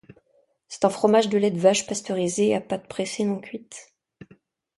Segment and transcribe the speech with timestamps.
[0.67, 3.93] C'est un fromage de lait de vache pasteurisé à pâte pressée non cuite.